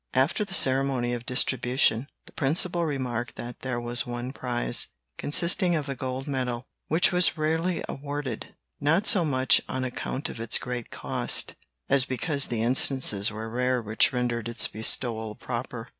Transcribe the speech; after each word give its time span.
After 0.15 0.43
the 0.43 0.55
ceremony 0.55 1.13
of 1.13 1.27
distribution, 1.27 2.07
the 2.25 2.31
principal 2.31 2.87
remarked 2.87 3.35
that 3.35 3.59
there 3.59 3.79
was 3.79 4.03
one 4.03 4.33
prize, 4.33 4.87
consisting 5.19 5.75
of 5.75 5.87
a 5.87 5.95
gold 5.95 6.25
medal, 6.27 6.65
which 6.87 7.11
was 7.11 7.37
rarely 7.37 7.83
awarded, 7.87 8.55
not 8.79 9.05
so 9.05 9.23
much 9.23 9.61
on 9.69 9.83
account 9.83 10.27
of 10.27 10.39
its 10.39 10.57
great 10.57 10.89
cost, 10.89 11.53
as 11.87 12.05
because 12.05 12.47
the 12.47 12.63
instances 12.63 13.29
were 13.29 13.47
rare 13.47 13.79
which 13.79 14.11
rendered 14.11 14.49
its 14.49 14.67
bestowal 14.67 15.35
proper. 15.35 15.87